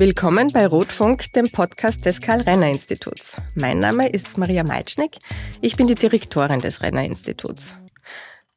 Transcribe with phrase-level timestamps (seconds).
[0.00, 3.36] Willkommen bei Rotfunk, dem Podcast des Karl-Renner-Instituts.
[3.54, 5.18] Mein Name ist Maria Meitschnick.
[5.60, 7.76] Ich bin die Direktorin des Renner-Instituts.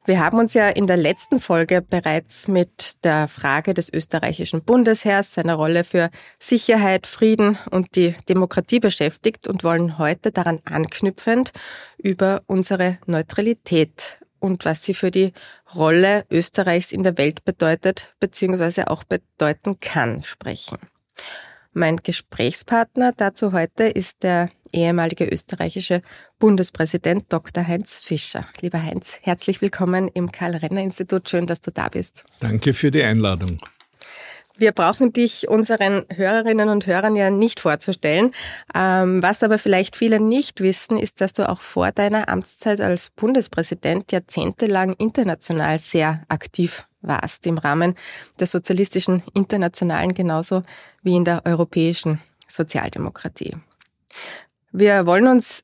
[0.06, 5.34] Wir haben uns ja in der letzten Folge bereits mit der Frage des österreichischen Bundesheers,
[5.34, 6.08] seiner Rolle für
[6.40, 11.52] Sicherheit, Frieden und die Demokratie beschäftigt und wollen heute daran anknüpfend
[11.98, 15.34] über unsere Neutralität und was sie für die
[15.74, 18.84] Rolle Österreichs in der Welt bedeutet bzw.
[18.84, 20.78] auch bedeuten kann sprechen.
[21.72, 26.02] Mein Gesprächspartner dazu heute ist der ehemalige österreichische
[26.38, 27.66] Bundespräsident Dr.
[27.66, 28.46] Heinz Fischer.
[28.60, 31.28] Lieber Heinz, herzlich willkommen im Karl-Renner-Institut.
[31.28, 32.24] Schön, dass du da bist.
[32.38, 33.58] Danke für die Einladung.
[34.56, 38.30] Wir brauchen dich unseren Hörerinnen und Hörern ja nicht vorzustellen.
[38.72, 43.10] Ähm, was aber vielleicht viele nicht wissen, ist, dass du auch vor deiner Amtszeit als
[43.10, 47.94] Bundespräsident jahrzehntelang international sehr aktiv warst im Rahmen
[48.40, 50.62] der sozialistischen Internationalen genauso
[51.02, 53.56] wie in der europäischen Sozialdemokratie.
[54.72, 55.62] Wir wollen uns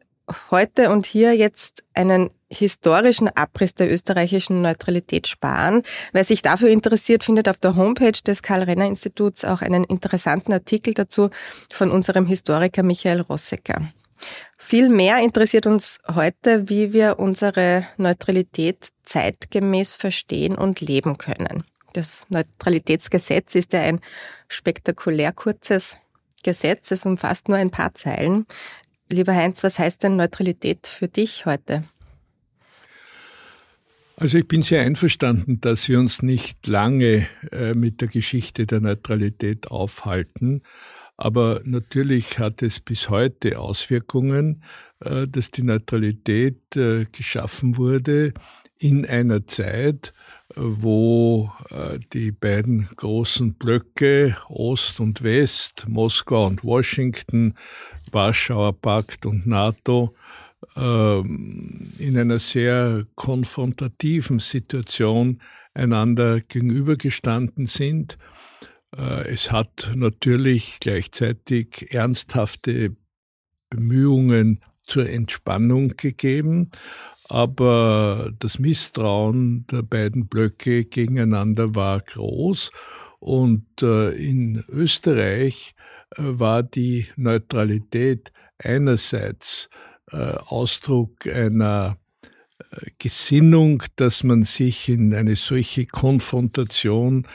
[0.50, 5.82] heute und hier jetzt einen historischen Abriss der österreichischen Neutralität sparen.
[6.12, 11.30] Wer sich dafür interessiert, findet auf der Homepage des Karl-Renner-Instituts auch einen interessanten Artikel dazu
[11.70, 13.92] von unserem Historiker Michael Rossecker.
[14.58, 21.64] Viel mehr interessiert uns heute, wie wir unsere Neutralität zeitgemäß verstehen und leben können.
[21.92, 24.00] Das Neutralitätsgesetz ist ja ein
[24.48, 25.98] spektakulär kurzes
[26.42, 26.90] Gesetz.
[26.90, 28.46] Es umfasst nur ein paar Zeilen.
[29.08, 31.84] Lieber Heinz, was heißt denn Neutralität für dich heute?
[34.16, 38.80] Also ich bin sehr einverstanden, dass wir uns nicht lange äh, mit der Geschichte der
[38.80, 40.62] Neutralität aufhalten.
[41.20, 44.62] Aber natürlich hat es bis heute Auswirkungen,
[45.00, 48.32] äh, dass die Neutralität äh, geschaffen wurde
[48.78, 50.14] in einer Zeit,
[50.48, 51.52] äh, wo
[52.14, 57.54] die beiden großen Blöcke Ost und West, Moskau und Washington,
[58.10, 60.14] Warschauer Pakt und NATO,
[60.74, 65.42] ähm, in einer sehr konfrontativen Situation
[65.74, 68.16] einander gegenübergestanden sind
[68.92, 72.96] es hat natürlich gleichzeitig ernsthafte
[73.70, 76.70] Bemühungen zur Entspannung gegeben,
[77.28, 82.72] aber das Misstrauen der beiden Blöcke gegeneinander war groß
[83.20, 85.74] und äh, in Österreich
[86.10, 89.70] äh, war die Neutralität einerseits
[90.12, 91.96] Ausdruck einer
[92.98, 97.26] Gesinnung, dass man sich in eine solche Konfrontation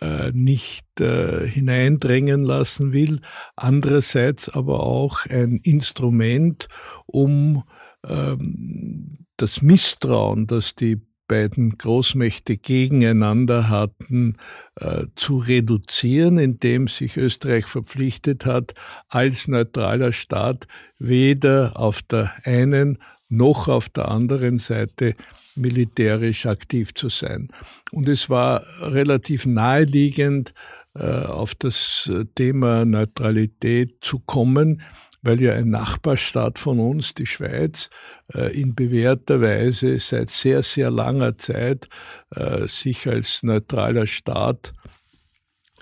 [0.00, 3.20] äh, nicht äh, hineindrängen lassen will,
[3.56, 6.68] andererseits aber auch ein Instrument,
[7.06, 7.64] um
[8.06, 14.36] ähm, das Misstrauen, das die beiden Großmächte gegeneinander hatten,
[14.76, 18.74] äh, zu reduzieren, indem sich Österreich verpflichtet hat,
[19.08, 20.66] als neutraler Staat
[20.98, 22.98] weder auf der einen
[23.32, 25.14] noch auf der anderen Seite
[25.54, 27.48] militärisch aktiv zu sein.
[27.90, 30.54] Und es war relativ naheliegend,
[30.94, 34.82] äh, auf das Thema Neutralität zu kommen,
[35.22, 37.88] weil ja ein Nachbarstaat von uns, die Schweiz,
[38.34, 41.88] äh, in bewährter Weise seit sehr, sehr langer Zeit
[42.34, 44.72] äh, sich als neutraler Staat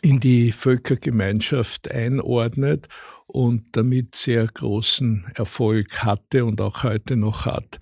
[0.03, 2.89] in die Völkergemeinschaft einordnet
[3.33, 7.79] und damit sehr großen Erfolg hatte und auch heute noch hat.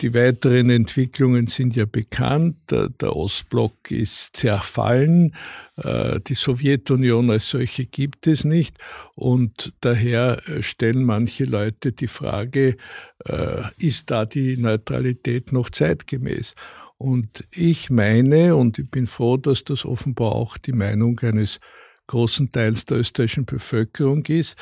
[0.00, 2.56] Die weiteren Entwicklungen sind ja bekannt.
[2.70, 5.34] Der Ostblock ist zerfallen.
[5.76, 8.76] Äh, die Sowjetunion als solche gibt es nicht.
[9.14, 12.76] Und daher äh, stellen manche Leute die Frage,
[13.24, 16.56] äh, ist da die Neutralität noch zeitgemäß?
[16.98, 21.60] Und ich meine, und ich bin froh, dass das offenbar auch die Meinung eines
[22.06, 24.56] großen Teils der österreichischen Bevölkerung ist,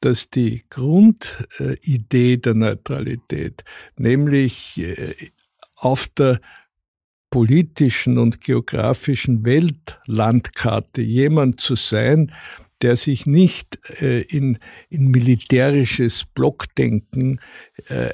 [0.00, 3.64] dass die Grundidee der Neutralität,
[3.96, 5.14] nämlich äh,
[5.74, 6.40] auf der
[7.30, 12.32] politischen und geografischen Weltlandkarte jemand zu sein,
[12.80, 14.58] der sich nicht äh, in,
[14.88, 17.40] in militärisches Blockdenken
[17.88, 18.10] äh,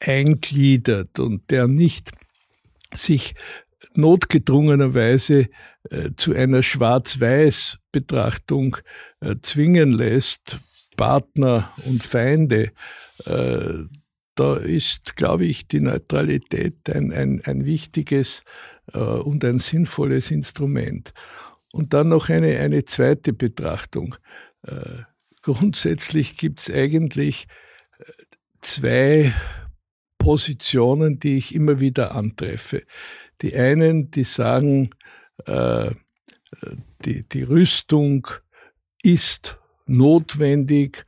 [0.00, 2.12] eingliedert und der nicht
[2.94, 3.34] sich
[3.94, 5.48] notgedrungenerweise
[6.16, 8.78] zu einer Schwarz-Weiß-Betrachtung
[9.42, 10.58] zwingen lässt,
[10.96, 12.72] Partner und Feinde,
[13.26, 13.84] äh,
[14.34, 18.42] da ist, glaube ich, die Neutralität ein, ein, ein wichtiges
[18.92, 21.12] äh, und ein sinnvolles Instrument.
[21.72, 24.16] Und dann noch eine, eine zweite Betrachtung.
[24.62, 25.02] Äh,
[25.42, 27.46] grundsätzlich gibt es eigentlich
[27.98, 28.04] äh,
[28.60, 29.34] zwei
[30.18, 32.84] Positionen, die ich immer wieder antreffe.
[33.42, 34.90] Die einen, die sagen,
[35.46, 35.90] äh,
[37.04, 38.26] die, die Rüstung
[39.02, 41.04] ist notwendig,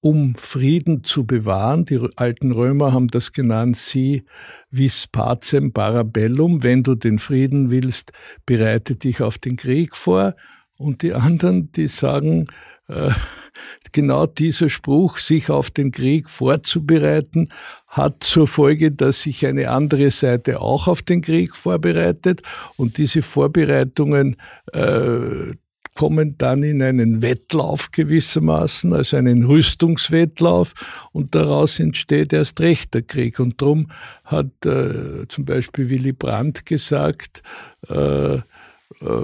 [0.00, 1.84] um Frieden zu bewahren.
[1.84, 4.24] Die alten Römer haben das genannt, si
[4.70, 6.62] vis pacem parabellum.
[6.62, 8.12] Wenn du den Frieden willst,
[8.44, 10.34] bereite dich auf den Krieg vor.
[10.76, 12.46] Und die anderen, die sagen,
[13.92, 17.48] genau dieser Spruch, sich auf den Krieg vorzubereiten,
[17.86, 22.42] hat zur Folge, dass sich eine andere Seite auch auf den Krieg vorbereitet
[22.76, 24.36] und diese Vorbereitungen
[24.72, 25.52] äh,
[25.94, 30.72] kommen dann in einen Wettlauf gewissermaßen, also einen Rüstungswettlauf
[31.12, 33.38] und daraus entsteht erst recht der Krieg.
[33.38, 33.88] Und darum
[34.24, 37.42] hat äh, zum Beispiel Willy Brandt gesagt,
[37.90, 38.40] äh, äh,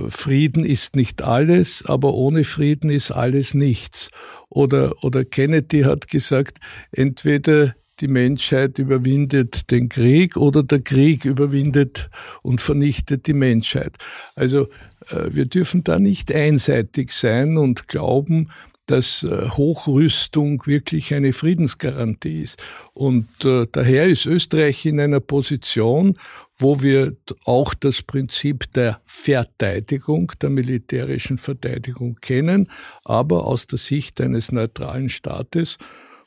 [0.09, 4.11] Frieden ist nicht alles, aber ohne Frieden ist alles nichts.
[4.49, 6.59] Oder, oder Kennedy hat gesagt,
[6.93, 12.11] entweder die Menschheit überwindet den Krieg oder der Krieg überwindet
[12.43, 13.97] und vernichtet die Menschheit.
[14.35, 14.69] Also
[15.11, 18.51] äh, wir dürfen da nicht einseitig sein und glauben,
[18.87, 22.63] dass äh, Hochrüstung wirklich eine Friedensgarantie ist.
[22.95, 26.15] Und äh, daher ist Österreich in einer Position,
[26.58, 32.70] wo wir auch das Prinzip der Verteidigung, der militärischen Verteidigung kennen,
[33.05, 35.78] aber aus der Sicht eines neutralen Staates.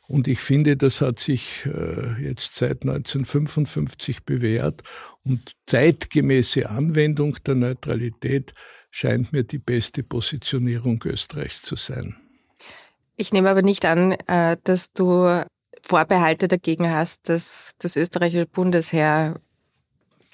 [0.07, 4.83] Und ich finde, das hat sich äh, jetzt seit 1955 bewährt
[5.23, 8.53] und zeitgemäße Anwendung der Neutralität
[8.89, 12.17] scheint mir die beste Positionierung Österreichs zu sein.
[13.15, 15.43] Ich nehme aber nicht an, äh, dass du
[15.81, 19.39] Vorbehalte dagegen hast, dass das österreichische Bundesheer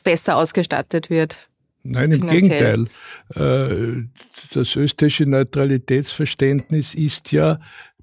[0.08, 1.50] besser ausgestattet wird.
[1.84, 2.88] Nein, im finanziell.
[3.36, 4.00] Gegenteil.
[4.00, 4.04] Äh,
[4.54, 7.60] das österreichische Neutralitätsverständnis ist ja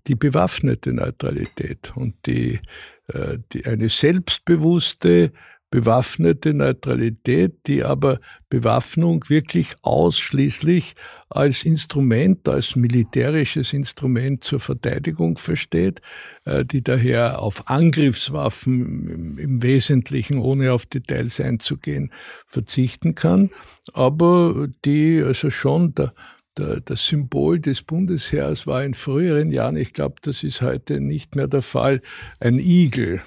[0.06, 2.60] die bewaffnete Neutralität und die,
[3.08, 5.32] äh, die eine selbstbewusste,
[5.74, 10.94] bewaffnete Neutralität, die aber Bewaffnung wirklich ausschließlich
[11.28, 16.00] als Instrument, als militärisches Instrument zur Verteidigung versteht,
[16.44, 22.12] äh, die daher auf Angriffswaffen im Wesentlichen, ohne auf Details einzugehen,
[22.46, 23.50] verzichten kann,
[23.92, 26.14] aber die also schon der,
[26.54, 31.48] das Symbol des Bundesheers war in früheren Jahren, ich glaube, das ist heute nicht mehr
[31.48, 32.00] der Fall,
[32.38, 33.22] ein Igel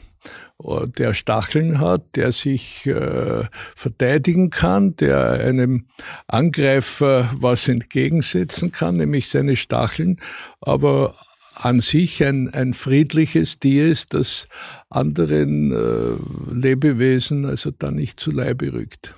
[0.59, 3.44] der Stacheln hat, der sich äh,
[3.75, 5.86] verteidigen kann, der einem
[6.27, 10.19] Angreifer was entgegensetzen kann, nämlich seine Stacheln,
[10.59, 11.15] aber
[11.54, 14.48] an sich ein, ein friedliches Tier ist, das
[14.89, 19.15] anderen äh, Lebewesen also dann nicht zu Leibe rückt.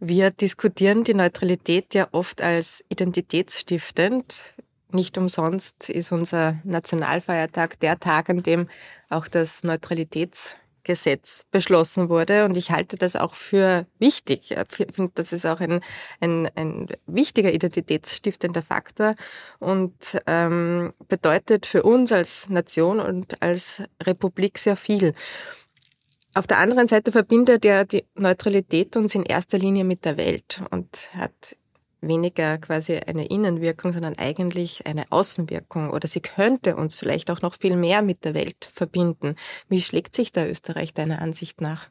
[0.00, 4.54] Wir diskutieren die Neutralität ja oft als identitätsstiftend.
[4.90, 8.68] Nicht umsonst ist unser Nationalfeiertag der Tag, an dem
[9.08, 12.44] auch das Neutralitätsgesetz beschlossen wurde.
[12.44, 14.52] Und ich halte das auch für wichtig.
[14.52, 15.80] Ich finde, das ist auch ein,
[16.20, 19.14] ein, ein wichtiger identitätsstiftender Faktor
[19.58, 25.12] und ähm, bedeutet für uns als Nation und als Republik sehr viel.
[26.36, 30.62] Auf der anderen Seite verbindet ja die Neutralität uns in erster Linie mit der Welt
[30.70, 31.56] und hat
[32.08, 35.90] weniger quasi eine Innenwirkung, sondern eigentlich eine Außenwirkung.
[35.90, 39.36] Oder sie könnte uns vielleicht auch noch viel mehr mit der Welt verbinden.
[39.68, 41.88] Wie schlägt sich da Österreich deiner Ansicht nach?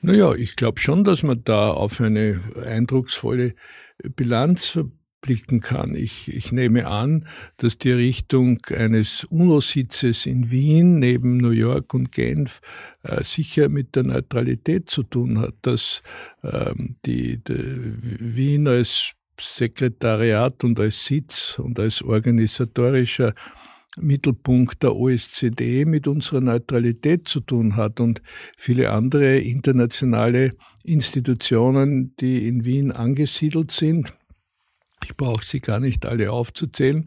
[0.00, 3.54] Naja, ich glaube schon, dass man da auf eine eindrucksvolle
[4.02, 4.78] Bilanz
[5.24, 5.96] blicken kann.
[5.96, 7.26] Ich, ich nehme an,
[7.56, 12.60] dass die Richtung eines UNO-Sitzes in Wien neben New York und Genf
[13.02, 16.02] äh, sicher mit der Neutralität zu tun hat, dass
[16.42, 17.94] ähm, die, die
[18.36, 23.32] Wien als Sekretariat und als Sitz und als organisatorischer
[23.96, 28.20] Mittelpunkt der OSZE mit unserer Neutralität zu tun hat und
[28.58, 30.50] viele andere internationale
[30.82, 34.12] Institutionen, die in Wien angesiedelt sind,
[35.02, 37.04] ich brauche sie gar nicht alle aufzuzählen.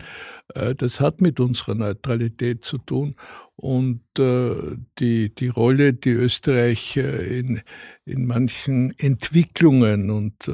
[0.53, 3.15] Äh, das hat mit unserer Neutralität zu tun
[3.57, 7.61] und äh, die, die Rolle, die Österreich äh, in,
[8.05, 10.49] in manchen Entwicklungen und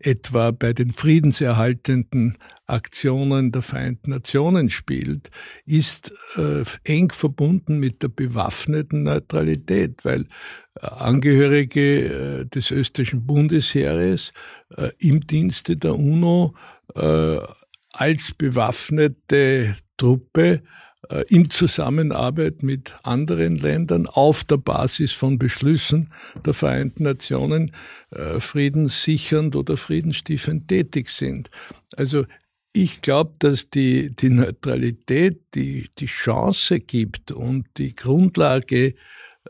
[0.00, 5.30] etwa bei den friedenserhaltenden Aktionen der Vereinten Nationen spielt,
[5.66, 6.12] ist
[6.82, 10.26] eng verbunden mit der bewaffneten Neutralität, weil
[10.80, 14.32] Angehörige des österreichischen Bundesheeres
[14.98, 16.56] im Dienste der UNO
[16.96, 17.38] äh,
[17.92, 20.60] als bewaffnete Truppe äh,
[21.28, 26.12] in Zusammenarbeit mit anderen Ländern auf der Basis von Beschlüssen
[26.44, 27.72] der Vereinten Nationen
[28.10, 31.50] äh, friedenssichernd oder friedenstiftend tätig sind.
[31.96, 32.26] Also
[32.72, 38.94] ich glaube, dass die, die Neutralität die, die Chance gibt und die Grundlage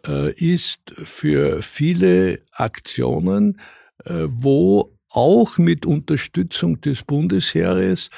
[0.07, 3.61] äh, ist für viele Aktionen,
[4.05, 8.11] äh, wo auch mit Unterstützung des Bundesheeres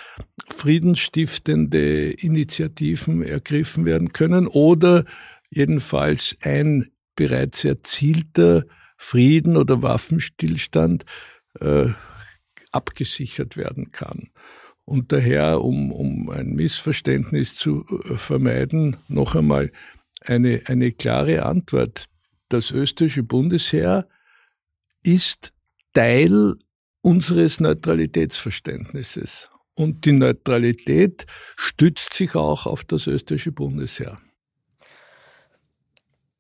[0.55, 5.05] friedensstiftende Initiativen ergriffen werden können oder
[5.51, 8.65] jedenfalls ein bereits erzielter
[8.97, 11.05] Frieden oder Waffenstillstand
[11.61, 11.89] äh,
[12.73, 14.31] abgesichert werden kann.
[14.85, 19.73] Und daher, um, um ein Missverständnis zu äh, vermeiden, noch einmal
[20.21, 22.07] eine, eine klare Antwort.
[22.49, 24.07] Das österreichische Bundesheer
[25.03, 25.53] ist
[25.95, 26.57] Teil
[27.03, 29.51] unseres Neutralitätsverständnisses.
[29.75, 34.21] Und die Neutralität stützt sich auch auf das österreichische Bundesheer.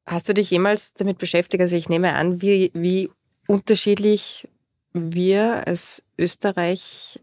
[0.07, 1.61] Hast du dich jemals damit beschäftigt?
[1.61, 3.11] Also ich nehme an, wie, wie
[3.47, 4.49] unterschiedlich
[4.92, 7.21] wir als Österreich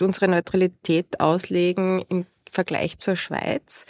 [0.00, 3.84] unsere Neutralität auslegen im Vergleich zur Schweiz.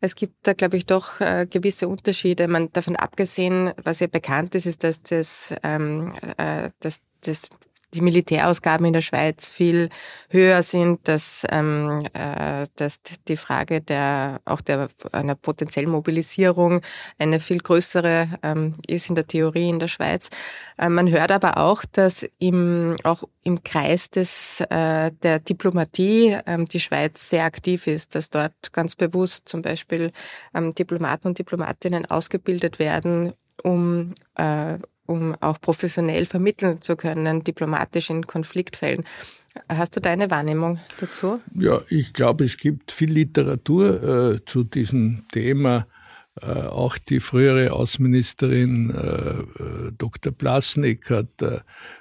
[0.00, 2.48] Es gibt da, glaube ich, doch äh, gewisse Unterschiede.
[2.48, 7.48] Man davon abgesehen, was ja bekannt ist, ist, dass das, ähm, äh, dass das
[7.96, 9.88] die Militärausgaben in der Schweiz viel
[10.28, 16.82] höher sind, dass, ähm, äh, dass die Frage der auch der einer potenziellen Mobilisierung
[17.18, 20.28] eine viel größere ähm, ist in der Theorie in der Schweiz.
[20.78, 26.66] Äh, man hört aber auch, dass im auch im Kreis des äh, der Diplomatie ähm,
[26.66, 30.12] die Schweiz sehr aktiv ist, dass dort ganz bewusst zum Beispiel
[30.54, 38.10] ähm, Diplomaten und Diplomatinnen ausgebildet werden, um äh, um auch professionell vermitteln zu können, diplomatisch
[38.10, 39.04] in Konfliktfällen.
[39.68, 41.40] Hast du deine Wahrnehmung dazu?
[41.54, 45.86] Ja, ich glaube, es gibt viel Literatur äh, zu diesem Thema.
[46.40, 50.32] Äh, auch die frühere Außenministerin äh, äh Dr.
[50.32, 51.60] Plasnik hat äh,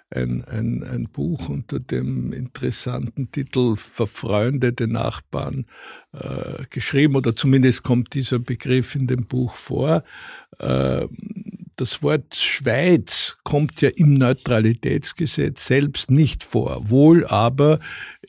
[0.09, 5.65] ein, ein, ein Buch unter dem interessanten Titel Verfreundete Nachbarn
[6.11, 10.03] äh, geschrieben, oder zumindest kommt dieser Begriff in dem Buch vor.
[11.77, 17.79] Das Wort Schweiz kommt ja im Neutralitätsgesetz selbst nicht vor, wohl aber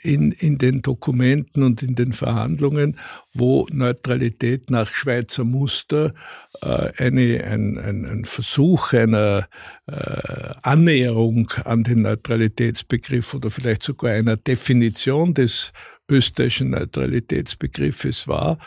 [0.03, 2.99] in, in den Dokumenten und in den Verhandlungen,
[3.35, 6.12] wo Neutralität nach Schweizer Muster
[6.61, 9.47] äh, eine, ein, ein, ein Versuch einer
[9.87, 15.73] äh, Annäherung an den Neutralitätsbegriff oder vielleicht sogar einer Definition des
[16.09, 18.59] österreichischen Neutralitätsbegriffes war.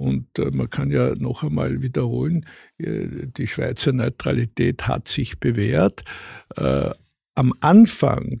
[0.00, 2.46] Und äh, man kann ja noch einmal wiederholen,
[2.78, 6.04] äh, die Schweizer Neutralität hat sich bewährt.
[6.56, 6.88] Äh,
[7.34, 8.40] am Anfang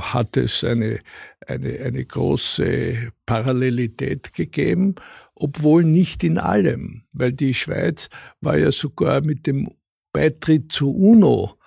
[0.00, 1.00] hat es eine,
[1.46, 4.96] eine, eine große Parallelität gegeben,
[5.34, 8.10] obwohl nicht in allem, weil die Schweiz
[8.42, 9.70] war ja sogar mit dem
[10.12, 11.58] Beitritt zur UNO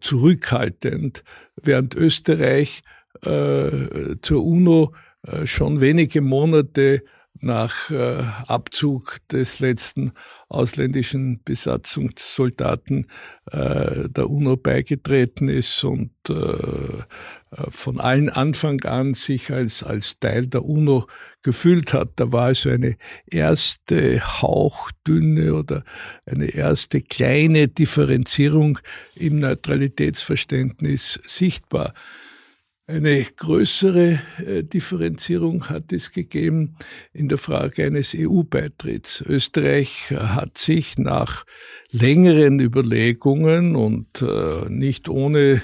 [0.00, 1.24] zurückhaltend,
[1.56, 2.82] während Österreich
[3.24, 4.94] zur UNO
[5.44, 7.02] schon wenige Monate
[7.40, 10.12] nach äh, Abzug des letzten
[10.48, 13.06] ausländischen Besatzungssoldaten
[13.50, 17.02] äh, der UNO beigetreten ist und äh, äh,
[17.70, 21.06] von allen Anfang an sich als, als Teil der UNO
[21.42, 22.12] gefühlt hat.
[22.16, 25.84] Da war also eine erste hauchdünne oder
[26.26, 28.78] eine erste kleine Differenzierung
[29.14, 31.94] im Neutralitätsverständnis sichtbar.
[32.90, 36.78] Eine größere äh, Differenzierung hat es gegeben
[37.12, 39.20] in der Frage eines EU-Beitritts.
[39.20, 41.44] Österreich hat sich nach
[41.90, 45.60] längeren Überlegungen und äh, nicht ohne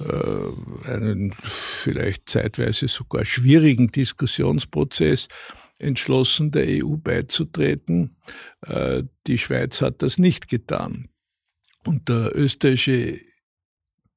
[0.00, 5.28] äh, einen vielleicht zeitweise sogar schwierigen Diskussionsprozess
[5.78, 8.14] entschlossen, der EU beizutreten.
[9.26, 11.08] die Schweiz hat das nicht getan.
[11.84, 13.18] Und der österreichische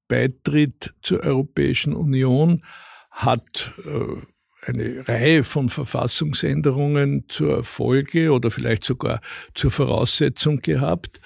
[0.07, 2.63] Beitritt zur Europäischen Union
[3.11, 9.21] hat äh, eine Reihe von Verfassungsänderungen zur Folge oder vielleicht sogar
[9.53, 11.21] zur Voraussetzung gehabt,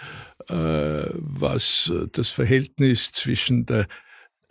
[0.48, 3.88] äh, was das Verhältnis zwischen der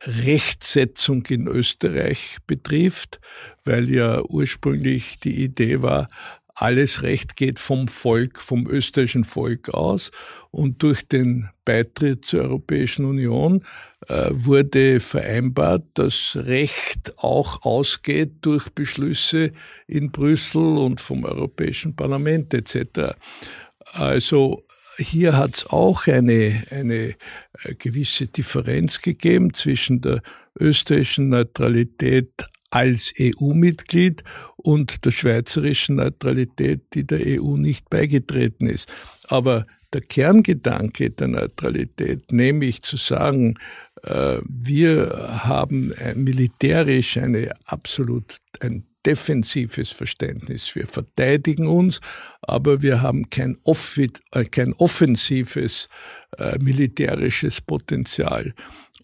[0.03, 3.21] Rechtsetzung in Österreich betrifft,
[3.65, 6.09] weil ja ursprünglich die Idee war,
[6.55, 10.11] alles Recht geht vom Volk, vom österreichischen Volk aus.
[10.51, 13.65] Und durch den Beitritt zur Europäischen Union
[14.09, 19.53] wurde vereinbart, dass Recht auch ausgeht durch Beschlüsse
[19.87, 23.17] in Brüssel und vom Europäischen Parlament etc.
[23.93, 24.65] Also
[24.99, 27.15] hier hat es auch eine, eine
[27.63, 30.23] äh, gewisse Differenz gegeben zwischen der
[30.59, 32.33] österreichischen Neutralität
[32.71, 34.25] als EU-Mitglied
[34.57, 38.89] und der schweizerischen Neutralität, die der EU nicht beigetreten ist.
[39.29, 43.59] Aber der Kerngedanke der Neutralität, nämlich zu sagen, äh,
[44.49, 50.75] wir haben militärisch eine absolut ein defensives Verständnis.
[50.75, 52.01] Wir verteidigen uns,
[52.43, 53.59] aber wir haben kein,
[54.33, 55.89] äh, kein offensives
[56.39, 58.55] äh, militärisches Potenzial.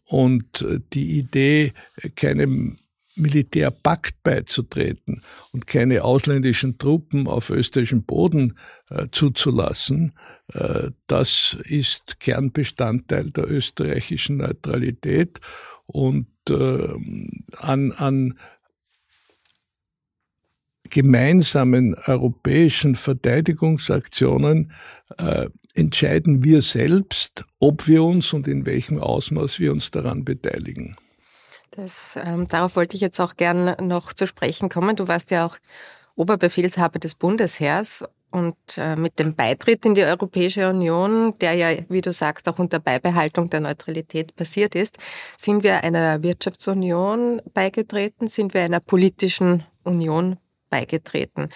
[0.06, 1.72] und die Idee,
[2.14, 2.76] keinem
[3.16, 8.58] Militärpakt beizutreten und keine ausländischen Truppen auf österreichischem Boden
[8.90, 10.33] äh, zuzulassen, äh,
[11.06, 15.40] das ist Kernbestandteil der österreichischen Neutralität
[15.86, 16.88] und äh,
[17.58, 18.38] an, an
[20.90, 24.72] gemeinsamen europäischen Verteidigungsaktionen
[25.18, 30.96] äh, entscheiden wir selbst, ob wir uns und in welchem Ausmaß wir uns daran beteiligen.
[31.72, 34.94] Das, ähm, darauf wollte ich jetzt auch gern noch zu sprechen kommen.
[34.94, 35.56] Du warst ja auch
[36.14, 42.00] Oberbefehlshaber des Bundesheers und äh, mit dem Beitritt in die Europäische Union, der ja, wie
[42.00, 44.98] du sagst, auch unter Beibehaltung der Neutralität passiert ist,
[45.38, 50.36] sind wir einer Wirtschaftsunion beigetreten, sind wir einer politischen Union
[50.68, 51.48] beigetreten.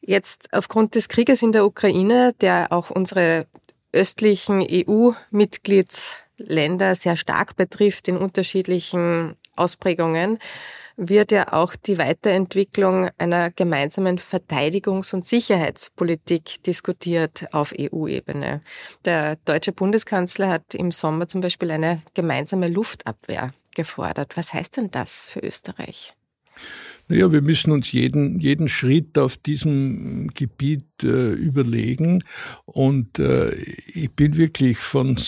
[0.00, 3.46] Jetzt aufgrund des Krieges in der Ukraine, der auch unsere
[3.92, 10.38] östlichen EU-Mitgliedsländer sehr stark betrifft in unterschiedlichen Ausprägungen,
[11.02, 18.60] wird ja auch die Weiterentwicklung einer gemeinsamen Verteidigungs- und Sicherheitspolitik diskutiert auf EU-Ebene.
[19.06, 24.36] Der deutsche Bundeskanzler hat im Sommer zum Beispiel eine gemeinsame Luftabwehr gefordert.
[24.36, 26.14] Was heißt denn das für Österreich?
[27.10, 32.22] Naja, wir müssen uns jeden, jeden Schritt auf diesem Gebiet äh, überlegen.
[32.66, 35.18] Und äh, ich bin wirklich von,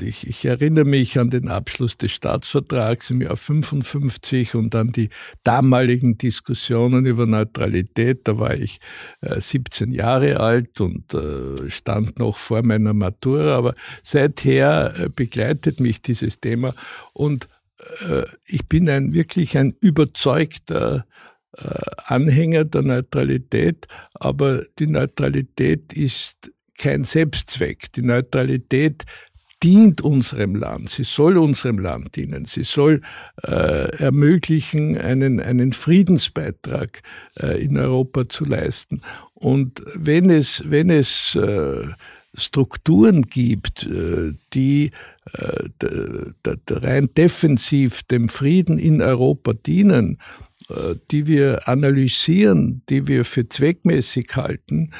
[0.00, 5.10] ich, ich, erinnere mich an den Abschluss des Staatsvertrags im Jahr 55 und an die
[5.44, 8.20] damaligen Diskussionen über Neutralität.
[8.24, 8.80] Da war ich
[9.20, 13.58] äh, 17 Jahre alt und äh, stand noch vor meiner Matura.
[13.58, 16.74] Aber seither äh, begleitet mich dieses Thema
[17.12, 17.46] und
[18.08, 21.04] äh, ich bin ein wirklich ein überzeugter
[22.04, 27.92] Anhänger der Neutralität, aber die Neutralität ist kein Selbstzweck.
[27.92, 29.04] Die Neutralität
[29.62, 33.00] dient unserem Land, sie soll unserem Land dienen, sie soll
[33.42, 37.00] äh, ermöglichen, einen, einen Friedensbeitrag
[37.40, 39.00] äh, in Europa zu leisten.
[39.32, 41.86] Und wenn es, wenn es äh,
[42.34, 44.90] Strukturen gibt, äh, die
[45.32, 45.68] äh,
[46.68, 50.45] rein defensiv dem Frieden in Europa dienen, äh,
[51.10, 54.92] die wir analysieren, die wir für zweckmäßig halten,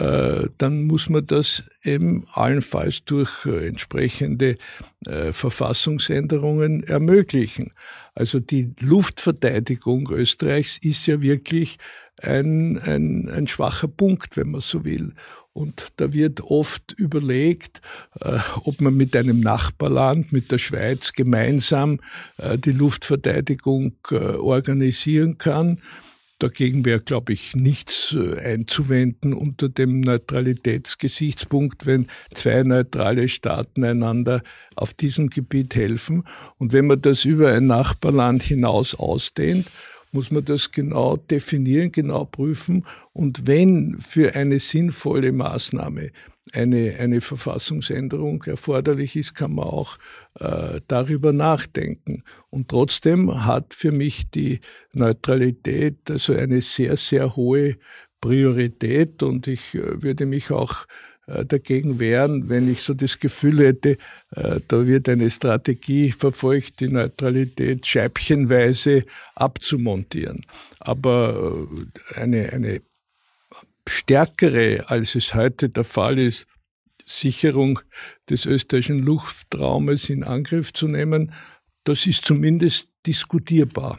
[0.00, 4.56] dann muss man das eben allenfalls durch entsprechende
[5.04, 7.72] Verfassungsänderungen ermöglichen.
[8.14, 11.78] Also die Luftverteidigung Österreichs ist ja wirklich
[12.22, 15.14] ein, ein, ein schwacher Punkt, wenn man so will.
[15.52, 17.80] Und da wird oft überlegt,
[18.20, 22.00] äh, ob man mit einem Nachbarland, mit der Schweiz gemeinsam
[22.38, 25.80] äh, die Luftverteidigung äh, organisieren kann.
[26.40, 34.42] Dagegen wäre, glaube ich, nichts einzuwenden unter dem Neutralitätsgesichtspunkt, wenn zwei neutrale Staaten einander
[34.74, 36.24] auf diesem Gebiet helfen.
[36.56, 39.66] Und wenn man das über ein Nachbarland hinaus ausdehnt,
[40.12, 42.86] muss man das genau definieren, genau prüfen.
[43.12, 46.10] Und wenn für eine sinnvolle Maßnahme
[46.52, 49.98] eine, eine Verfassungsänderung erforderlich ist, kann man auch
[50.38, 52.24] äh, darüber nachdenken.
[52.48, 54.60] Und trotzdem hat für mich die
[54.92, 57.76] Neutralität also eine sehr, sehr hohe
[58.20, 60.86] Priorität und ich äh, würde mich auch
[61.26, 63.98] äh, dagegen wehren, wenn ich so das Gefühl hätte,
[64.34, 70.44] äh, da wird eine Strategie verfolgt, die Neutralität scheibchenweise abzumontieren.
[70.80, 71.66] Aber
[72.16, 72.80] äh, eine, eine
[73.88, 76.46] stärkere, als es heute der Fall ist,
[77.06, 77.80] Sicherung
[78.28, 81.32] des österreichischen Luftraumes in Angriff zu nehmen,
[81.84, 83.98] das ist zumindest diskutierbar.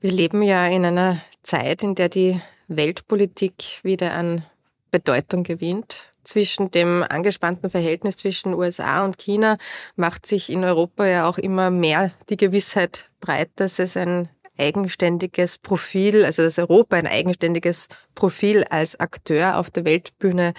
[0.00, 4.44] Wir leben ja in einer Zeit, in der die Weltpolitik wieder an
[4.90, 6.12] Bedeutung gewinnt.
[6.22, 9.56] Zwischen dem angespannten Verhältnis zwischen USA und China
[9.96, 14.28] macht sich in Europa ja auch immer mehr die Gewissheit breit, dass es ein
[14.60, 20.54] eigenständiges Profil, also dass Europa ein eigenständiges Profil als Akteur auf der Weltbühne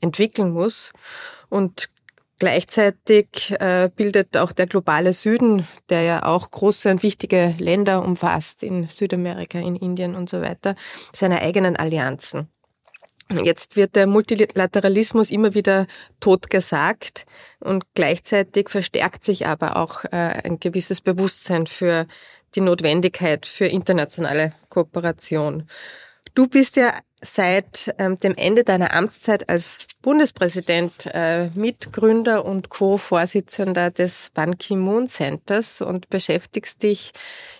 [0.00, 0.92] entwickeln muss.
[1.48, 1.90] Und
[2.40, 8.62] Gleichzeitig äh, bildet auch der globale Süden, der ja auch große und wichtige Länder umfasst,
[8.62, 10.74] in Südamerika, in Indien und so weiter,
[11.12, 12.48] seine eigenen Allianzen.
[13.44, 15.86] Jetzt wird der Multilateralismus immer wieder
[16.18, 17.26] totgesagt
[17.60, 22.06] und gleichzeitig verstärkt sich aber auch äh, ein gewisses Bewusstsein für
[22.54, 25.68] die Notwendigkeit für internationale Kooperation.
[26.34, 33.90] Du bist ja seit ähm, dem Ende deiner Amtszeit als Bundespräsident äh, Mitgründer und Co-Vorsitzender
[33.90, 37.12] des Ban Ki-moon Centers und beschäftigst dich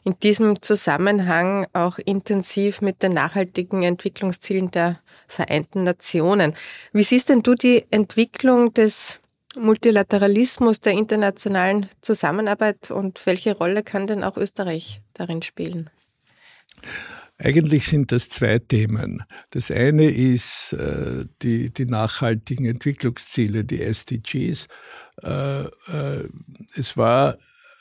[0.04, 6.54] in diesem Zusammenhang auch intensiv mit den nachhaltigen Entwicklungszielen der Vereinten Nationen.
[6.92, 9.18] Wie siehst denn du die Entwicklung des
[9.58, 15.90] Multilateralismus der internationalen Zusammenarbeit und welche Rolle kann denn auch Österreich darin spielen?
[17.42, 19.22] Eigentlich sind das zwei Themen.
[19.48, 24.68] Das eine ist äh, die, die nachhaltigen Entwicklungsziele, die SDGs.
[25.22, 26.28] Äh, äh,
[26.76, 27.36] es war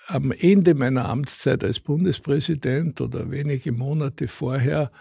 [0.08, 4.92] am Ende meiner Amtszeit als Bundespräsident oder wenige Monate vorher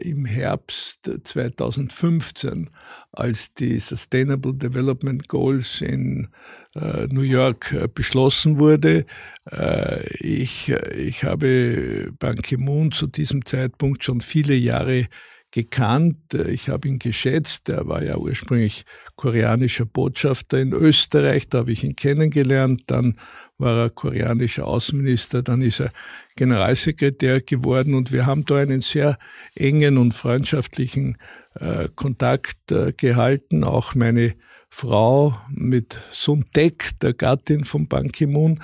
[0.00, 2.70] im Herbst 2015,
[3.12, 6.28] als die Sustainable Development Goals in
[6.74, 9.04] äh, New York äh, beschlossen wurde.
[9.50, 15.06] Äh, ich, ich habe Ban Ki-moon zu diesem Zeitpunkt schon viele Jahre
[15.50, 16.32] gekannt.
[16.32, 17.68] Ich habe ihn geschätzt.
[17.68, 18.84] Er war ja ursprünglich
[19.16, 21.50] koreanischer Botschafter in Österreich.
[21.50, 22.84] Da habe ich ihn kennengelernt.
[22.86, 23.18] Dann
[23.62, 25.42] war er koreanischer Außenminister.
[25.42, 25.90] Dann ist er
[26.36, 29.18] Generalsekretär geworden und wir haben da einen sehr
[29.54, 31.16] engen und freundschaftlichen
[31.54, 33.64] äh, Kontakt äh, gehalten.
[33.64, 34.34] Auch meine
[34.68, 38.62] Frau mit Sun Tek, der Gattin von Ban Ki-moon.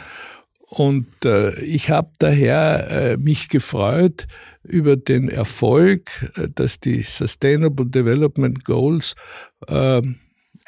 [0.71, 4.27] Und äh, ich habe daher äh, mich gefreut
[4.63, 9.15] über den Erfolg, äh, dass die Sustainable Development Goals
[9.67, 10.03] äh,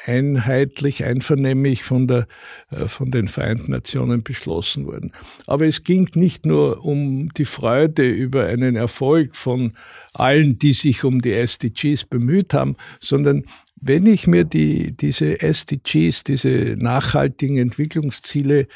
[0.05, 2.27] einheitlich, einvernehmlich von, der,
[2.69, 5.11] äh, von den Vereinten Nationen beschlossen wurden.
[5.47, 9.73] Aber es ging nicht nur um die Freude über einen Erfolg von
[10.13, 13.45] allen, die sich um die SDGs bemüht haben, sondern
[13.81, 18.67] wenn ich mir die, diese SDGs, diese nachhaltigen Entwicklungsziele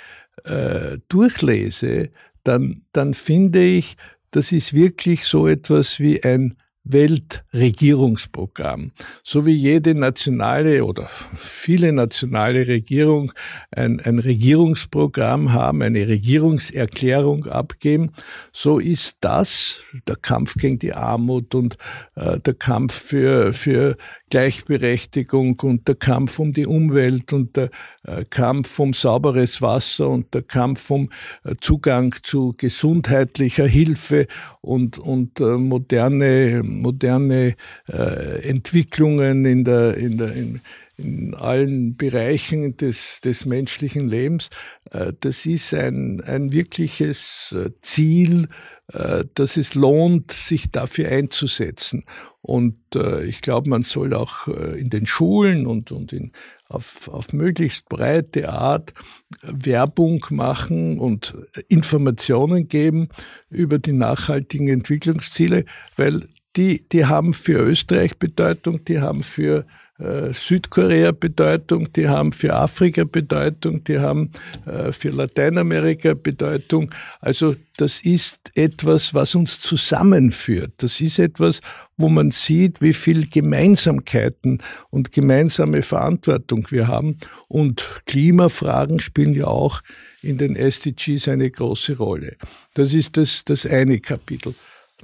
[0.43, 2.09] äh, durchlese,
[2.43, 3.97] dann, dann finde ich,
[4.31, 8.91] das ist wirklich so etwas wie ein Weltregierungsprogramm.
[9.23, 13.33] So wie jede nationale oder viele nationale Regierung
[13.71, 18.11] ein, ein Regierungsprogramm haben, eine Regierungserklärung abgeben,
[18.53, 21.77] so ist das der Kampf gegen die Armut und
[22.15, 23.97] äh, der Kampf für, für
[24.35, 27.69] Gleichberechtigung und der Kampf um die Umwelt und der
[28.03, 31.09] äh, Kampf um sauberes Wasser und der Kampf um
[31.45, 34.27] äh, Zugang zu gesundheitlicher Hilfe
[34.59, 37.55] und, und äh, moderne, moderne
[37.87, 40.59] Entwicklungen in der, in der, in,
[40.97, 44.49] in allen Bereichen des, des menschlichen Lebens.
[45.19, 48.47] Das ist ein, ein wirkliches Ziel,
[48.87, 52.05] dass es lohnt, sich dafür einzusetzen.
[52.45, 52.75] Und
[53.25, 56.31] ich glaube, man soll auch in den Schulen und, und in
[56.67, 58.93] auf, auf möglichst breite Art
[59.41, 61.35] Werbung machen und
[61.67, 63.09] Informationen geben
[63.49, 69.63] über die nachhaltigen Entwicklungsziele, weil die, die haben für Österreich Bedeutung, die haben für äh,
[69.97, 74.31] Südkorea Bedeutung, die haben für Afrika Bedeutung, die haben
[74.65, 76.93] äh, für Lateinamerika Bedeutung.
[77.21, 80.73] Also das ist etwas, was uns zusammenführt.
[80.77, 81.61] Das ist etwas,
[81.95, 87.17] wo man sieht, wie viel Gemeinsamkeiten und gemeinsame Verantwortung wir haben.
[87.47, 89.81] Und Klimafragen spielen ja auch
[90.21, 92.35] in den SDGs eine große Rolle.
[92.73, 94.55] Das ist das, das eine Kapitel.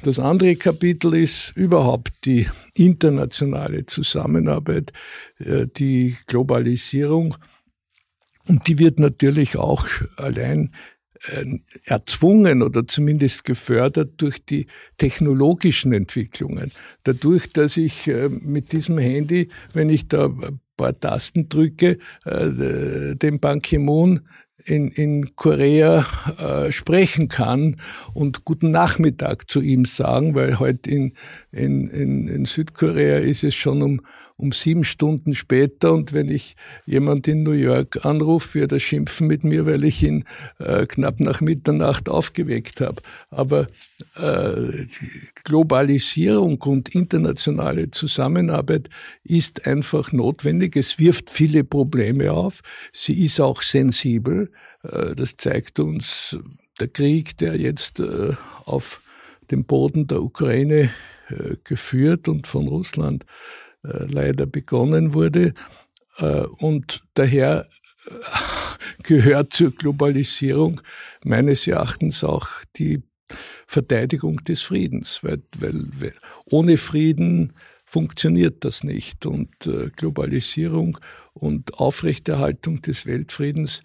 [0.04, 4.94] Das andere Kapitel ist überhaupt die internationale Zusammenarbeit,
[5.38, 7.36] äh, die Globalisierung.
[8.48, 9.86] Und die wird natürlich auch
[10.18, 10.72] allein
[11.28, 11.46] äh,
[11.84, 14.66] erzwungen oder zumindest gefördert durch die
[14.98, 16.72] technologischen Entwicklungen.
[17.04, 23.40] Dadurch, dass ich äh, mit diesem Handy, wenn ich da ein paar Tasten drücke, den
[23.40, 24.22] Ban Ki-moon
[24.66, 26.06] in, in Korea
[26.38, 27.78] äh, sprechen kann
[28.14, 31.14] und guten Nachmittag zu ihm sagen, weil heute in,
[31.52, 34.02] in, in, in Südkorea ist es schon um
[34.42, 39.28] um sieben Stunden später und wenn ich jemand in New York anrufe, wird er schimpfen
[39.28, 40.26] mit mir, weil ich ihn
[40.58, 43.02] äh, knapp nach Mitternacht aufgeweckt habe.
[43.30, 43.68] Aber
[44.16, 44.88] äh,
[45.44, 48.90] Globalisierung und internationale Zusammenarbeit
[49.24, 50.76] ist einfach notwendig.
[50.76, 52.62] Es wirft viele Probleme auf.
[52.92, 54.52] Sie ist auch sensibel.
[54.84, 56.38] Äh, das zeigt uns
[56.80, 58.34] der Krieg, der jetzt äh,
[58.66, 59.02] auf
[59.52, 60.90] dem Boden der Ukraine
[61.30, 63.26] äh, geführt und von Russland
[63.84, 65.54] leider begonnen wurde.
[66.18, 67.66] Äh, und daher
[68.06, 68.12] äh,
[69.04, 70.82] gehört zur Globalisierung
[71.24, 73.02] meines Erachtens auch die
[73.68, 76.14] Verteidigung des Friedens, weil, weil
[76.46, 77.54] ohne Frieden
[77.86, 79.26] funktioniert das nicht.
[79.26, 79.50] Und
[79.96, 80.98] Globalisierung
[81.34, 83.84] und Aufrechterhaltung des Weltfriedens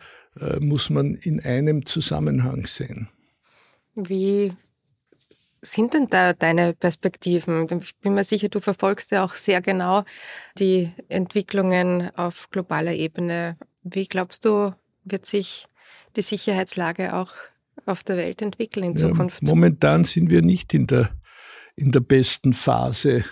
[0.58, 3.08] muss man in einem Zusammenhang sehen.
[3.94, 4.52] Wie
[5.62, 7.66] sind denn da deine Perspektiven?
[7.80, 10.04] Ich bin mir sicher, du verfolgst ja auch sehr genau
[10.58, 13.56] die Entwicklungen auf globaler Ebene.
[13.82, 15.66] Wie glaubst du, wird sich
[16.16, 17.32] die Sicherheitslage auch
[17.84, 19.42] auf der Welt entwickeln in Zukunft?
[19.42, 21.10] momentan sind wir nicht in der,
[21.76, 23.24] in der besten Phase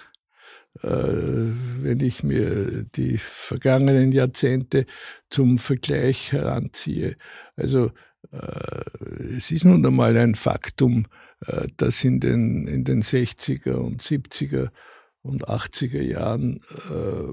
[0.83, 4.87] äh, wenn ich mir die vergangenen Jahrzehnte
[5.31, 7.17] zum Vergleich heranziehe.
[7.57, 7.93] Also
[8.33, 11.07] äh, es ist nun einmal ein Faktum,
[11.77, 14.71] dass in den, in den 60er und 70er
[15.25, 17.33] und 80er Jahren äh,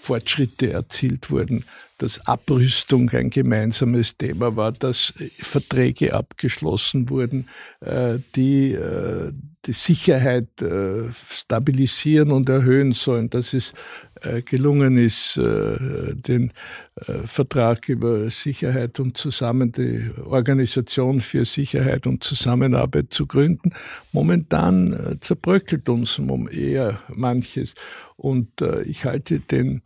[0.00, 1.64] Fortschritte erzielt wurden,
[1.98, 7.48] dass Abrüstung ein gemeinsames Thema war, dass Verträge abgeschlossen wurden,
[7.80, 9.32] äh, die äh,
[9.66, 13.72] die Sicherheit äh, stabilisieren und erhöhen sollen, dass es
[14.11, 14.11] äh,
[14.44, 16.52] gelungen ist, äh, den
[16.94, 23.72] äh, Vertrag über Sicherheit und Zusammen, die Organisation für Sicherheit und Zusammenarbeit zu gründen.
[24.12, 27.74] Momentan zerbröckelt uns eher manches.
[28.16, 29.82] Und ich halte den,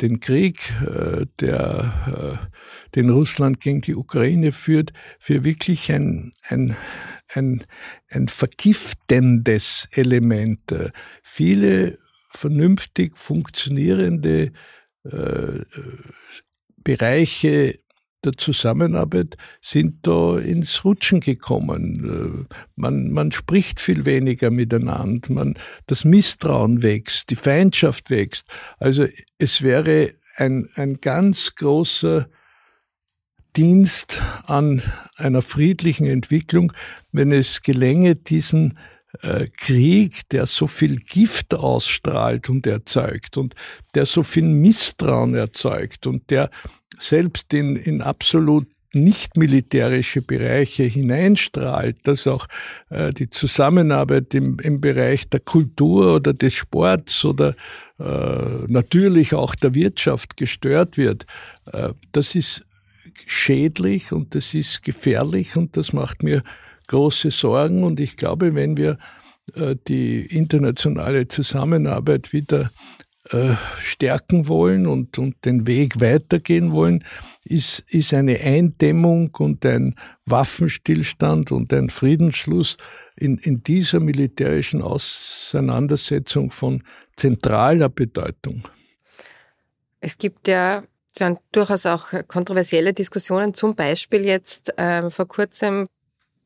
[0.00, 0.72] den Krieg,
[1.40, 2.48] der,
[2.94, 6.76] den Russland gegen die Ukraine führt, für wirklich ein, ein
[7.34, 7.64] ein,
[8.10, 10.60] ein vergiftendes Element.
[11.22, 11.98] Viele
[12.32, 14.52] vernünftig funktionierende
[15.04, 15.60] äh,
[16.76, 17.78] Bereiche
[18.24, 22.46] der Zusammenarbeit sind da ins Rutschen gekommen.
[22.48, 25.54] Äh, man, man spricht viel weniger miteinander, man,
[25.86, 28.46] das Misstrauen wächst, die Feindschaft wächst.
[28.78, 29.06] Also
[29.38, 32.28] es wäre ein, ein ganz großer
[33.56, 34.82] Dienst an
[35.16, 36.72] einer friedlichen Entwicklung,
[37.10, 38.78] wenn es gelänge, diesen
[39.56, 43.54] Krieg, der so viel Gift ausstrahlt und erzeugt und
[43.94, 46.50] der so viel Misstrauen erzeugt und der
[46.98, 52.46] selbst in, in absolut nicht militärische Bereiche hineinstrahlt, dass auch
[52.90, 57.54] äh, die Zusammenarbeit im, im Bereich der Kultur oder des Sports oder
[57.98, 61.26] äh, natürlich auch der Wirtschaft gestört wird,
[61.72, 62.64] äh, das ist
[63.26, 66.42] schädlich und das ist gefährlich und das macht mir
[66.92, 67.82] große Sorgen.
[67.82, 68.98] Und ich glaube, wenn wir
[69.54, 72.70] äh, die internationale Zusammenarbeit wieder
[73.30, 77.04] äh, stärken wollen und, und den Weg weitergehen wollen,
[77.44, 82.76] ist, ist eine Eindämmung und ein Waffenstillstand und ein Friedensschluss
[83.16, 86.82] in, in dieser militärischen Auseinandersetzung von
[87.16, 88.62] zentraler Bedeutung.
[90.00, 90.82] Es gibt ja
[91.14, 95.86] sind durchaus auch kontroversielle Diskussionen, zum Beispiel jetzt äh, vor kurzem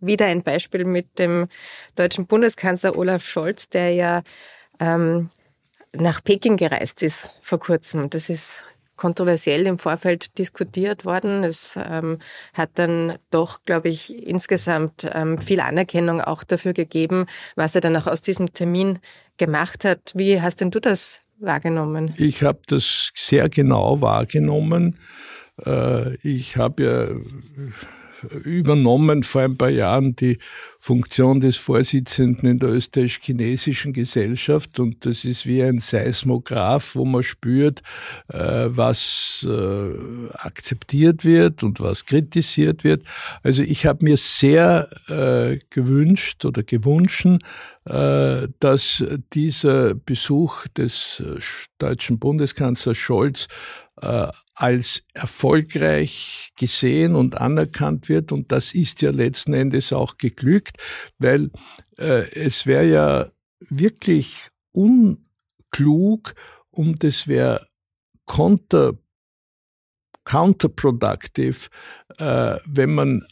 [0.01, 1.49] wieder ein Beispiel mit dem
[1.95, 4.23] deutschen Bundeskanzler Olaf Scholz, der ja
[4.81, 5.31] ähm,
[5.93, 8.11] nach Peking gereist ist vor kurzem.
[8.11, 11.45] Das ist kontroversiell im Vorfeld diskutiert worden.
[11.45, 12.19] Es ähm,
[12.55, 17.97] hat dann doch, glaube ich, insgesamt ähm, viel Anerkennung auch dafür gegeben, was er dann
[17.97, 18.99] auch aus diesem Termin
[19.37, 20.13] gemacht hat.
[20.15, 22.15] Wie hast denn du das wahrgenommen?
[22.17, 24.99] Ich habe das sehr genau wahrgenommen.
[25.65, 27.75] Äh, ich habe ja
[28.45, 30.39] übernommen vor ein paar Jahren die
[30.79, 37.25] Funktion des Vorsitzenden in der österreichisch-chinesischen Gesellschaft und das ist wie ein Seismograph, wo man
[37.25, 37.83] spürt,
[38.29, 43.03] äh, was äh, akzeptiert wird und was kritisiert wird.
[43.43, 47.27] Also ich habe mir sehr äh, gewünscht oder gewünscht,
[47.87, 51.23] dass dieser Besuch des
[51.79, 53.47] deutschen Bundeskanzlers Scholz
[53.97, 58.33] als erfolgreich gesehen und anerkannt wird.
[58.33, 60.77] Und das ist ja letzten Endes auch geglückt,
[61.19, 61.51] weil
[61.99, 66.35] äh, es wäre ja wirklich unklug
[66.71, 67.67] und es wäre
[68.27, 68.99] counter,
[70.25, 71.69] counterproductive,
[72.19, 73.27] äh, wenn man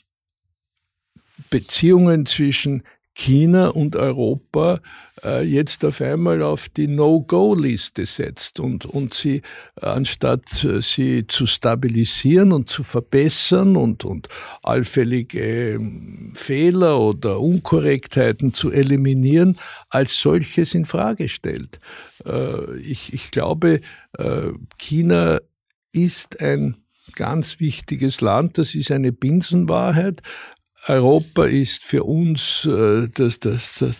[1.51, 4.81] Beziehungen zwischen China und Europa
[5.25, 9.43] äh, jetzt auf einmal auf die No-Go-Liste setzt und, und sie,
[9.81, 14.29] anstatt äh, sie zu stabilisieren und zu verbessern und, und
[14.63, 19.59] allfällige ähm, Fehler oder Unkorrektheiten zu eliminieren,
[19.91, 21.79] als solches in Frage stellt.
[22.27, 23.81] Äh, ich, ich glaube,
[24.79, 25.41] China
[25.93, 26.77] ist ein
[27.17, 30.23] ganz wichtiges Land, das ist eine Binsenwahrheit,
[30.87, 33.97] Europa ist für uns äh, das, das, das,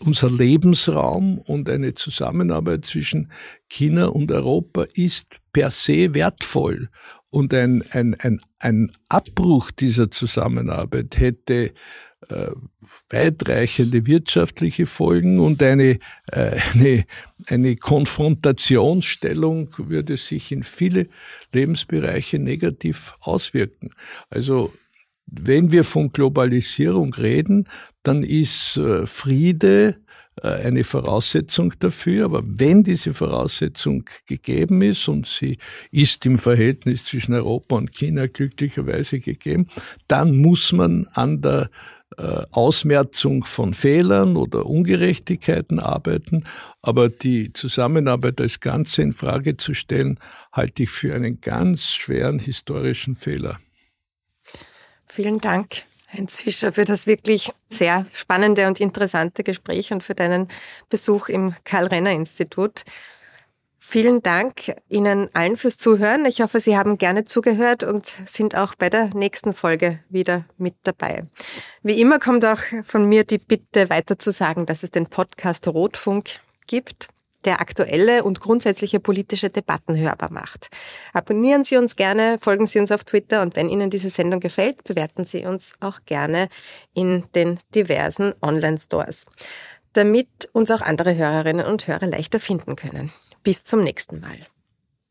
[0.00, 3.32] unser Lebensraum und eine Zusammenarbeit zwischen
[3.68, 6.90] China und Europa ist per se wertvoll.
[7.30, 11.72] Und ein, ein, ein, ein Abbruch dieser Zusammenarbeit hätte
[12.28, 12.50] äh,
[13.10, 15.98] weitreichende wirtschaftliche Folgen und eine,
[16.32, 17.04] äh, eine,
[17.46, 21.08] eine Konfrontationsstellung würde sich in viele
[21.52, 23.90] Lebensbereiche negativ auswirken.
[24.30, 24.72] Also
[25.26, 27.68] wenn wir von Globalisierung reden,
[28.02, 29.96] dann ist äh, Friede
[30.42, 32.26] äh, eine Voraussetzung dafür.
[32.26, 35.58] Aber wenn diese Voraussetzung gegeben ist und sie
[35.90, 39.66] ist im Verhältnis zwischen Europa und China glücklicherweise gegeben,
[40.08, 41.70] dann muss man an der
[42.18, 46.44] äh, Ausmerzung von Fehlern oder Ungerechtigkeiten arbeiten.
[46.80, 50.20] Aber die Zusammenarbeit als Ganze in Frage zu stellen,
[50.52, 53.58] halte ich für einen ganz schweren historischen Fehler.
[55.16, 55.84] Vielen Dank.
[56.12, 60.48] Heinz Fischer, für das wirklich sehr spannende und interessante Gespräch und für deinen
[60.90, 62.84] Besuch im Karl-Renner-Institut.
[63.78, 66.26] Vielen Dank Ihnen allen fürs Zuhören.
[66.26, 70.74] Ich hoffe, Sie haben gerne zugehört und sind auch bei der nächsten Folge wieder mit
[70.82, 71.24] dabei.
[71.82, 75.66] Wie immer kommt auch von mir die Bitte weiter zu sagen, dass es den Podcast
[75.66, 76.28] Rotfunk
[76.66, 77.08] gibt
[77.46, 80.68] der aktuelle und grundsätzliche politische Debatten hörbar macht.
[81.12, 84.84] Abonnieren Sie uns gerne, folgen Sie uns auf Twitter und wenn Ihnen diese Sendung gefällt,
[84.84, 86.48] bewerten Sie uns auch gerne
[86.92, 89.24] in den diversen Online-Stores,
[89.92, 93.12] damit uns auch andere Hörerinnen und Hörer leichter finden können.
[93.42, 94.36] Bis zum nächsten Mal.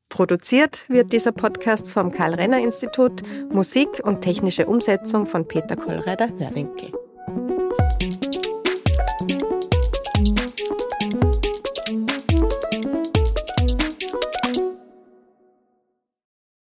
[0.10, 7.04] Produziert wird dieser Podcast vom Karl-Renner-Institut, Musik und technische Umsetzung von Peter Kollreider-Hörwinkel.